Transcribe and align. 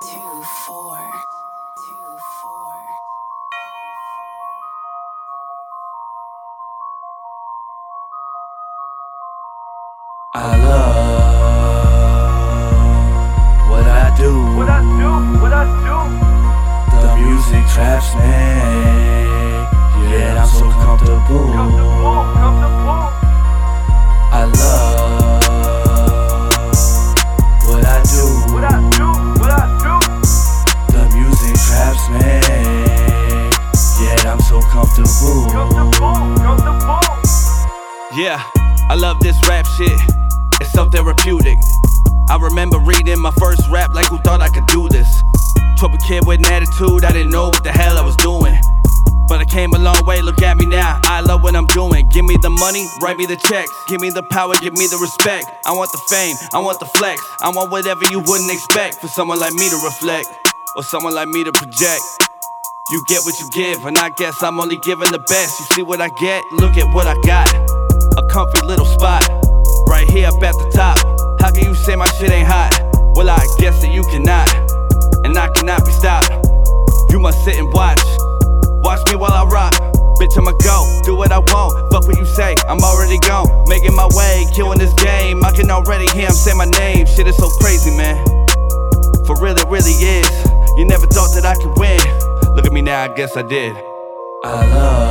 two, 0.00 0.42
four, 0.64 0.96
two, 1.76 2.18
four. 2.40 2.74
I 10.34 10.56
love 10.62 11.18
what 13.70 13.86
I 13.86 14.14
do. 14.16 14.32
What 14.56 14.68
I 14.68 14.80
do, 14.82 15.10
what 15.42 15.52
I 15.52 15.64
do. 15.82 15.98
The 17.02 17.10
music 17.16 17.64
traps 17.74 18.14
me. 18.14 18.38
Yeah, 20.12 20.42
I'm 20.42 20.48
so 20.48 20.70
comfortable. 20.70 21.52
Comfortable, 21.52 22.47
I 38.90 38.94
love 38.94 39.20
this 39.20 39.36
rap 39.46 39.66
shit. 39.76 40.00
It's 40.60 40.72
so 40.72 40.88
therapeutic. 40.88 41.58
I 42.30 42.38
remember 42.40 42.78
reading 42.78 43.20
my 43.20 43.32
first 43.32 43.60
rap 43.68 43.92
like 43.94 44.06
who 44.06 44.16
thought 44.18 44.40
I 44.40 44.48
could 44.48 44.66
do 44.66 44.88
this. 44.88 45.22
Trouble 45.76 45.98
kid 45.98 46.26
with 46.26 46.40
an 46.40 46.46
attitude, 46.46 47.04
I 47.04 47.12
didn't 47.12 47.30
know 47.30 47.50
what 47.50 47.62
the 47.62 47.70
hell 47.70 47.98
I 47.98 48.02
was 48.02 48.16
doing. 48.16 48.56
But 49.28 49.40
I 49.40 49.44
came 49.44 49.74
a 49.74 49.78
long 49.78 50.06
way, 50.06 50.22
look 50.22 50.40
at 50.40 50.56
me 50.56 50.64
now. 50.64 51.00
I 51.04 51.20
love 51.20 51.42
what 51.42 51.54
I'm 51.54 51.66
doing. 51.66 52.08
Give 52.08 52.24
me 52.24 52.38
the 52.40 52.48
money, 52.48 52.86
write 53.02 53.18
me 53.18 53.26
the 53.26 53.36
checks. 53.36 53.70
Give 53.88 54.00
me 54.00 54.08
the 54.08 54.22
power, 54.22 54.54
give 54.62 54.72
me 54.72 54.86
the 54.86 54.96
respect. 54.96 55.44
I 55.66 55.72
want 55.72 55.92
the 55.92 56.00
fame, 56.08 56.36
I 56.54 56.58
want 56.58 56.80
the 56.80 56.86
flex. 56.86 57.20
I 57.42 57.50
want 57.50 57.70
whatever 57.70 58.04
you 58.10 58.20
wouldn't 58.20 58.50
expect 58.50 58.96
for 58.96 59.08
someone 59.08 59.38
like 59.38 59.52
me 59.52 59.68
to 59.68 59.76
reflect 59.84 60.28
or 60.76 60.82
someone 60.82 61.14
like 61.14 61.28
me 61.28 61.44
to 61.44 61.52
project. 61.52 62.02
You 62.90 63.04
get 63.06 63.20
what 63.24 63.38
you 63.38 63.50
give, 63.50 63.84
and 63.84 63.98
I 63.98 64.08
guess 64.16 64.42
I'm 64.42 64.58
only 64.58 64.78
giving 64.78 65.12
the 65.12 65.18
best. 65.28 65.60
You 65.60 65.66
see 65.76 65.82
what 65.82 66.00
I 66.00 66.08
get? 66.08 66.42
Look 66.52 66.78
at 66.78 66.88
what 66.94 67.06
I 67.06 67.20
got. 67.26 67.87
Comfy 68.28 68.60
little 68.66 68.84
spot, 68.84 69.26
right 69.88 70.08
here 70.10 70.28
up 70.28 70.42
at 70.42 70.52
the 70.52 70.70
top. 70.72 70.98
How 71.40 71.50
can 71.50 71.64
you 71.64 71.74
say 71.74 71.96
my 71.96 72.06
shit 72.18 72.30
ain't 72.30 72.46
hot? 72.46 72.70
Well, 73.16 73.30
I 73.30 73.40
guess 73.58 73.80
that 73.80 73.92
you 73.92 74.02
cannot, 74.04 74.48
and 75.24 75.36
I 75.36 75.48
cannot 75.56 75.84
be 75.84 75.92
stopped. 75.92 76.30
You 77.10 77.18
must 77.18 77.42
sit 77.44 77.56
and 77.56 77.72
watch. 77.72 78.00
Watch 78.84 79.00
me 79.10 79.16
while 79.16 79.32
I 79.32 79.44
rock. 79.44 79.74
Bitch, 80.20 80.36
I'ma 80.36 80.52
go, 80.62 80.84
do 81.04 81.16
what 81.16 81.32
I 81.32 81.38
want. 81.38 81.90
Fuck 81.90 82.06
what 82.06 82.18
you 82.18 82.26
say, 82.26 82.54
I'm 82.68 82.80
already 82.80 83.18
gone. 83.20 83.48
Making 83.68 83.94
my 83.94 84.08
way, 84.14 84.44
killing 84.54 84.78
this 84.78 84.92
game. 84.94 85.44
I 85.44 85.52
can 85.52 85.70
already 85.70 86.06
hear 86.10 86.26
him 86.26 86.36
say 86.36 86.54
my 86.54 86.66
name. 86.66 87.06
Shit 87.06 87.26
is 87.26 87.36
so 87.36 87.48
crazy, 87.60 87.90
man. 87.96 88.24
For 89.24 89.40
real, 89.40 89.56
it 89.56 89.68
really 89.68 89.96
is. 89.96 90.30
You 90.76 90.84
never 90.84 91.06
thought 91.06 91.32
that 91.34 91.46
I 91.46 91.54
could 91.56 91.76
win. 91.78 91.98
Look 92.54 92.66
at 92.66 92.72
me 92.72 92.82
now, 92.82 93.04
I 93.04 93.14
guess 93.14 93.36
I 93.36 93.42
did. 93.42 93.74
I 94.44 94.66
love 94.74 95.07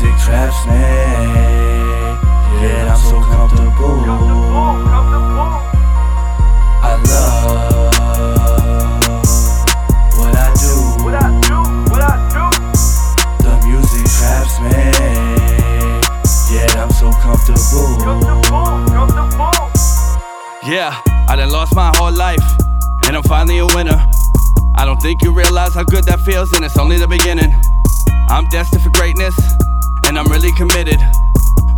music 0.00 0.18
traps 0.24 0.66
me. 0.66 0.72
Yeah, 2.60 2.92
I'm 2.92 3.00
so 3.00 3.20
comfortable. 3.20 4.04
Comfortable, 4.04 4.84
comfortable. 4.88 5.52
I 6.82 6.96
love 7.04 7.44
what 10.16 10.34
I 10.36 10.38
do. 10.56 10.72
What 11.04 11.14
I 11.14 11.40
do, 11.40 11.58
what 11.90 12.02
I 12.02 12.16
do. 12.32 12.44
The 13.44 13.52
music 13.66 14.06
traps 14.16 14.56
me. 14.64 14.76
Yeah, 16.54 16.82
I'm 16.82 16.90
so 16.90 17.10
comfortable. 17.20 17.96
Comfortable, 18.00 18.76
comfortable. 18.88 19.70
Yeah, 20.66 21.00
I 21.28 21.36
done 21.36 21.50
lost 21.50 21.74
my 21.74 21.92
whole 21.96 22.12
life, 22.12 22.44
and 23.06 23.16
I'm 23.16 23.22
finally 23.24 23.58
a 23.58 23.66
winner. 23.66 24.06
I 24.76 24.84
don't 24.84 25.00
think 25.02 25.22
you 25.22 25.32
realize 25.32 25.74
how 25.74 25.84
good 25.84 26.04
that 26.04 26.20
feels, 26.20 26.52
and 26.52 26.64
it's 26.64 26.78
only 26.78 26.96
the 26.96 27.08
beginning. 27.08 27.54
I'm 28.28 28.46
destined 28.46 28.82
for 28.82 28.90
greatness, 28.90 29.34
and 30.10 30.18
I'm 30.18 30.26
really 30.26 30.50
committed. 30.50 30.98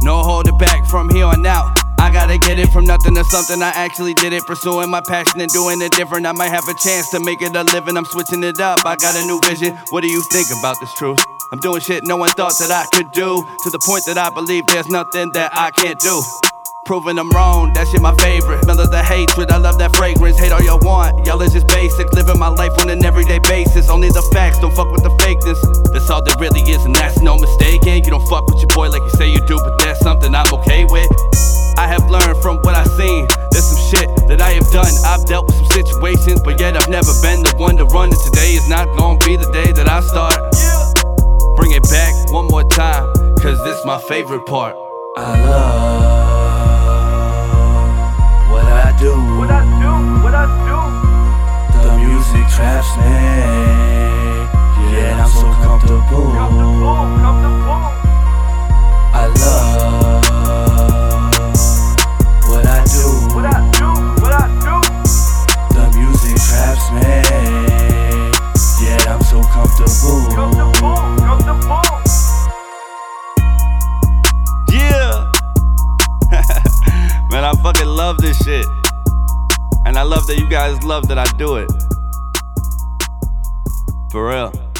No 0.00 0.22
holding 0.22 0.56
back 0.56 0.86
from 0.86 1.10
here 1.10 1.26
on 1.26 1.44
out. 1.44 1.68
I 1.98 2.10
gotta 2.10 2.38
get 2.38 2.58
it 2.58 2.72
from 2.72 2.86
nothing 2.86 3.14
to 3.14 3.24
something. 3.24 3.62
I 3.62 3.68
actually 3.76 4.14
did 4.14 4.32
it, 4.32 4.42
pursuing 4.46 4.88
my 4.88 5.02
passion 5.06 5.38
and 5.42 5.52
doing 5.52 5.82
it 5.82 5.92
different. 5.92 6.24
I 6.24 6.32
might 6.32 6.48
have 6.48 6.66
a 6.66 6.72
chance 6.72 7.10
to 7.10 7.20
make 7.20 7.42
it 7.42 7.54
a 7.54 7.62
living. 7.62 7.94
I'm 7.94 8.06
switching 8.06 8.42
it 8.42 8.58
up. 8.58 8.86
I 8.86 8.96
got 8.96 9.14
a 9.16 9.26
new 9.26 9.38
vision. 9.44 9.76
What 9.90 10.00
do 10.00 10.08
you 10.08 10.22
think 10.32 10.48
about 10.58 10.80
this 10.80 10.92
truth? 10.94 11.20
I'm 11.52 11.60
doing 11.60 11.82
shit 11.82 12.04
no 12.04 12.16
one 12.16 12.30
thought 12.30 12.56
that 12.58 12.72
I 12.72 12.86
could 12.96 13.12
do. 13.12 13.44
To 13.64 13.70
the 13.70 13.78
point 13.84 14.06
that 14.06 14.16
I 14.16 14.30
believe 14.30 14.66
there's 14.66 14.88
nothing 14.88 15.30
that 15.32 15.52
I 15.52 15.70
can't 15.70 16.00
do. 16.00 16.22
Proving 16.86 17.18
I'm 17.18 17.30
wrong, 17.30 17.74
that 17.74 17.86
shit 17.88 18.00
my 18.00 18.14
favorite. 18.16 18.64
Smell 18.64 18.80
of 18.80 18.90
the 18.90 19.02
hatred, 19.02 19.50
I 19.52 19.58
love 19.58 19.78
that 19.78 19.94
fragrance. 19.94 20.38
Hate 20.38 20.52
all 20.52 20.62
y'all 20.64 20.80
want, 20.80 21.26
y'all 21.26 21.40
is 21.42 21.52
just 21.52 21.68
basic. 21.68 22.10
Living 22.14 22.38
my 22.38 22.48
life 22.48 22.72
on 22.80 22.88
an 22.88 23.04
everyday 23.04 23.40
basis. 23.40 23.90
Only 23.90 24.08
the 24.08 24.22
facts, 24.32 24.58
don't 24.58 24.74
fuck 24.74 24.90
with 24.90 25.02
the 25.02 25.12
fakeness. 25.20 25.60
That's 25.92 26.08
all 26.08 26.24
there 26.24 26.34
really 26.40 26.62
is, 26.62 26.82
and 26.86 26.96
that's 26.96 27.20
no 27.20 27.36
mistaking. 27.36 27.61
Like 28.92 29.02
you 29.02 29.10
say 29.10 29.28
you 29.28 29.40
do, 29.46 29.58
but 29.64 29.78
that's 29.78 30.00
something 30.00 30.34
I'm 30.34 30.52
okay 30.54 30.84
with. 30.84 31.08
I 31.78 31.86
have 31.88 32.08
learned 32.10 32.40
from 32.42 32.58
what 32.58 32.74
I've 32.74 32.90
seen. 32.92 33.26
There's 33.50 33.64
some 33.64 33.82
shit 33.90 34.08
that 34.28 34.40
I 34.40 34.52
have 34.52 34.70
done. 34.70 34.92
I've 35.04 35.24
dealt 35.26 35.46
with 35.46 35.56
some 35.56 35.84
situations, 35.84 36.40
but 36.42 36.60
yet 36.60 36.76
I've 36.76 36.88
never 36.88 37.12
been 37.22 37.42
the 37.42 37.54
one 37.56 37.76
to 37.78 37.86
run. 37.86 38.10
And 38.10 38.20
today 38.20 38.52
is 38.52 38.68
not 38.68 38.86
gonna 38.96 39.18
be 39.24 39.36
the 39.36 39.50
day 39.52 39.72
that 39.72 39.88
I 39.88 40.00
start. 40.00 40.36
Bring 41.56 41.72
it 41.72 41.82
back 41.90 42.14
one 42.32 42.46
more 42.46 42.64
time, 42.64 43.12
cause 43.36 43.62
this 43.64 43.84
my 43.84 44.00
favorite 44.08 44.46
part. 44.46 44.76
I 45.16 45.40
love 45.40 46.21
love 78.02 78.18
this 78.18 78.36
shit. 78.44 78.66
And 79.86 79.96
I 79.96 80.02
love 80.02 80.26
that 80.26 80.36
you 80.36 80.48
guys 80.48 80.82
love 80.82 81.06
that 81.06 81.18
I 81.18 81.24
do 81.38 81.54
it. 81.54 81.70
For 84.10 84.28
real. 84.28 84.71